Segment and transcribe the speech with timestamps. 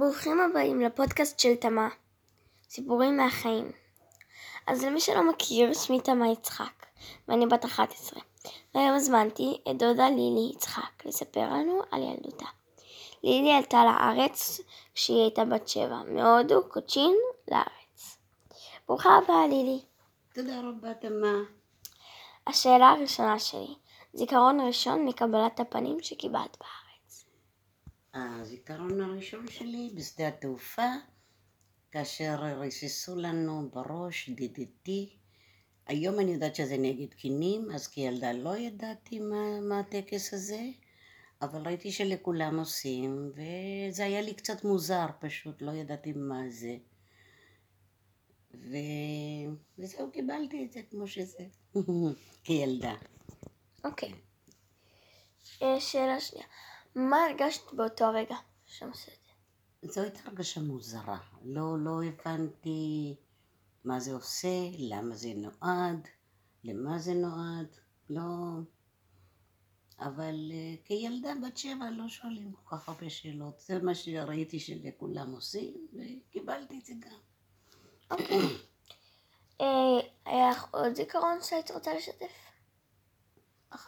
[0.00, 1.88] ברוכים הבאים לפודקאסט של תמה,
[2.68, 3.72] סיפורים מהחיים.
[4.66, 6.86] אז למי שלא מכיר, שמי תמה יצחק,
[7.28, 8.20] ואני בת 11.
[8.74, 12.44] והיום הזמנתי את דודה לילי יצחק לספר לנו על ילדותה.
[13.22, 14.60] לילי עלתה לארץ
[14.94, 17.16] כשהיא הייתה בת שבע, מהודו, קוצ'ין,
[17.50, 18.18] לארץ.
[18.88, 19.80] ברוכה הבאה לילי.
[20.34, 21.34] תודה רבה, תמה.
[22.46, 23.74] השאלה הראשונה שלי,
[24.12, 26.89] זיכרון ראשון מקבלת הפנים שקיבלת בארץ.
[28.14, 30.88] הזיכרון הראשון שלי בשדה התעופה,
[31.90, 34.90] כאשר ריססו לנו בראש DDT.
[35.86, 40.60] היום אני יודעת שזה נגד קינים, אז כילדה לא ידעתי מה, מה הטקס הזה,
[41.42, 46.76] אבל ראיתי שלכולם עושים, וזה היה לי קצת מוזר פשוט, לא ידעתי מה זה.
[48.54, 48.76] ו...
[49.78, 51.44] וזהו, קיבלתי את זה כמו שזה,
[52.44, 52.94] כילדה.
[53.84, 54.12] אוקיי.
[55.62, 56.46] אה, שאלה שנייה,
[56.94, 58.36] מה הרגשת באותו הרגע
[58.82, 59.12] את זה?
[59.82, 61.18] זו הייתה הרגשה מוזרה.
[61.44, 63.16] לא, לא הבנתי
[63.84, 66.08] מה זה עושה, למה זה נועד,
[66.64, 67.76] למה זה נועד,
[68.10, 68.24] לא...
[70.00, 73.58] אבל uh, כילדה בת שבע לא שואלים כל כך הרבה שאלות.
[73.58, 77.18] זה מה שראיתי שלכולם עושים, וקיבלתי את זה גם.
[78.10, 78.38] אוקיי.
[79.60, 82.49] אה, היה לך עוד זיכרון שהיית רוצה לשתף?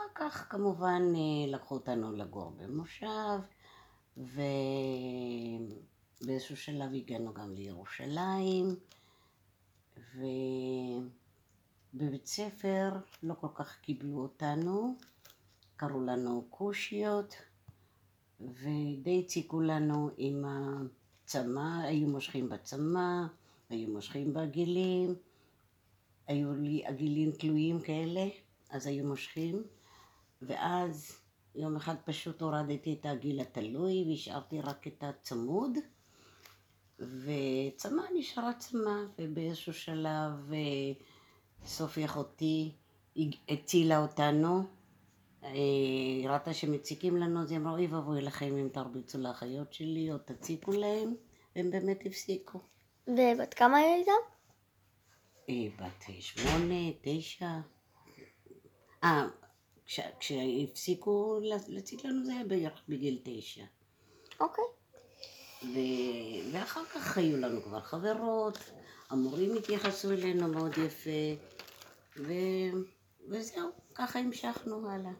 [0.00, 3.38] אחר כך כמובן אה, לקחו אותנו לגור במושב,
[4.16, 4.36] ובאיזשהו
[6.56, 8.76] שלב הגענו גם לירושלים,
[11.94, 14.94] ובבית ספר לא כל כך קיבלו אותנו,
[15.76, 17.34] קראו לנו כושיות,
[18.40, 23.22] ודי הציקו לנו עם הצמא, היו מושכים בצמא,
[23.70, 25.14] היו מושכים בגילים,
[26.26, 28.28] היו לי עגילים תלויים כאלה.
[28.70, 29.62] אז היו מושכים,
[30.42, 31.20] ואז
[31.54, 35.78] יום אחד פשוט הורדתי את הגיל התלוי והשארתי רק את הצמוד,
[36.98, 40.92] וצמא נשארה צמא, ובאיזשהו שלב אה,
[41.64, 42.72] סופי אחותי
[43.48, 44.62] הצילה אותנו,
[45.44, 45.50] אה,
[46.24, 50.72] ראתה שמציקים לנו, אז היא אמרה, אוי ואבוי לכם אם תרביצו לאחיות שלי או תציקו
[50.72, 51.14] להם,
[51.56, 52.60] והם באמת הפסיקו.
[53.06, 54.08] ובת כמה היית?
[55.48, 57.60] אה, בת שמונה, תשע.
[59.04, 59.28] אה,
[59.90, 63.64] כש, כשהפסיקו להציג לנו זה היה בערך בגיל תשע.
[64.40, 64.64] אוקיי.
[65.62, 65.78] ו...
[66.52, 68.58] ואחר כך היו לנו כבר חברות,
[69.10, 71.44] המורים התייחסו אלינו מאוד יפה,
[72.16, 72.32] ו...
[73.28, 75.12] וזהו, ככה המשכנו הלאה.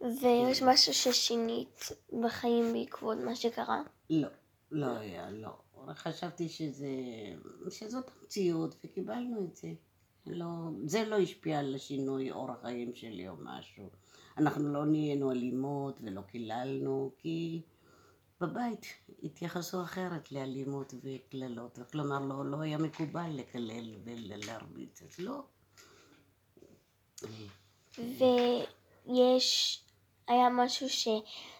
[0.00, 1.88] ויש משהו ששינית
[2.22, 3.82] בחיים בעקבות מה שקרה?
[4.10, 4.28] לא,
[4.70, 5.50] לא היה, לא.
[5.94, 6.88] חשבתי שזה,
[7.70, 9.68] שזאת המציאות וקיבלנו את זה.
[10.26, 10.46] לא,
[10.84, 13.90] זה לא השפיע על השינוי אורח חיים שלי או משהו.
[14.36, 17.62] אנחנו לא נהיינו אלימות ולא קיללנו, כי
[18.40, 18.86] בבית
[19.22, 21.78] התייחסו אחרת לאלימות וקללות.
[21.92, 25.42] כלומר, לא, לא היה מקובל לקלל ולהרביץ, אז לא.
[29.06, 29.82] ויש,
[30.26, 30.86] היה משהו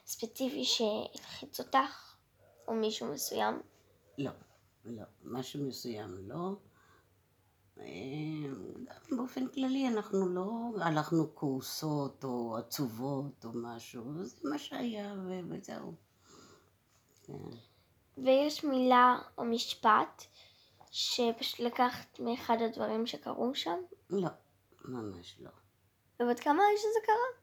[0.07, 2.17] ספציפי שהלחיץ אותך,
[2.69, 3.61] או מישהו מסוים?
[4.19, 4.31] לא,
[4.85, 6.57] לא, משהו מסוים לא.
[9.23, 15.15] באופן כללי אנחנו לא הלכנו כעוסות או עצובות או משהו, זה מה שהיה
[15.51, 15.95] וזהו.
[17.23, 17.33] כן.
[18.25, 20.25] ויש מילה או משפט
[20.91, 23.79] שפשוט לקחת מאחד הדברים שקרו שם?
[24.11, 24.29] לא,
[24.85, 25.51] ממש לא.
[26.21, 27.43] ובת כמה היא שזה קרה?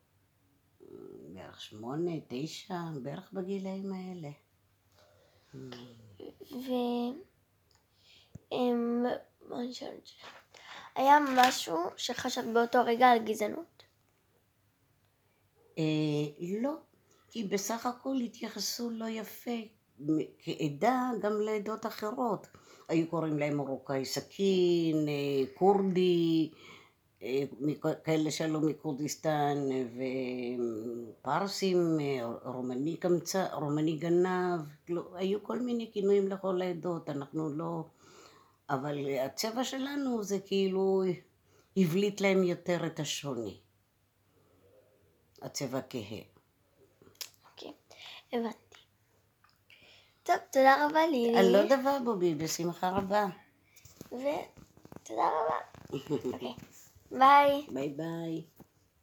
[1.34, 4.30] בערך שמונה, תשע, בערך בגילאים האלה.
[6.52, 6.70] ו...
[9.50, 10.14] בוא נשאל את זה.
[11.00, 13.84] היה משהו שחשבת באותו רגע על גזענות?
[15.78, 15.84] אה,
[16.62, 16.74] לא,
[17.32, 19.52] כי בסך הכל התייחסו לא יפה
[20.40, 22.48] כעדה גם לעדות אחרות.
[22.90, 26.52] היו קוראים להם מרוקאי סכין, אה, כורדי,
[27.24, 27.44] אה,
[28.04, 29.58] כאלה שעלו מכורדיסטן,
[31.22, 31.98] ופרסים,
[32.46, 37.84] רומני קמצא, רומני גנב, לא, היו כל מיני כינויים לכל העדות, אנחנו לא...
[38.70, 41.04] אבל הצבע שלנו זה כאילו
[41.78, 43.60] הבליט להם יותר את השוני.
[45.42, 46.22] הצבע כהה.
[47.52, 47.74] אוקיי,
[48.34, 48.80] הבנתי.
[50.24, 51.38] טוב, תודה רבה לילי.
[51.38, 53.26] על לא דבר בובי, בשמחה רבה.
[54.06, 55.58] ותודה רבה.
[55.94, 56.54] אוקיי,
[57.12, 57.66] ביי.
[57.70, 58.44] ביי ביי.